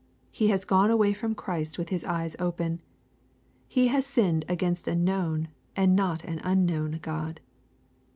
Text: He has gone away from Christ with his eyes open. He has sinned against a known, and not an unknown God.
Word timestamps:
He 0.31 0.47
has 0.47 0.65
gone 0.65 0.89
away 0.89 1.13
from 1.13 1.35
Christ 1.35 1.77
with 1.77 1.89
his 1.89 2.03
eyes 2.05 2.35
open. 2.39 2.81
He 3.67 3.89
has 3.89 4.03
sinned 4.03 4.45
against 4.49 4.87
a 4.87 4.95
known, 4.95 5.49
and 5.75 5.95
not 5.95 6.23
an 6.23 6.41
unknown 6.43 6.97
God. 7.03 7.39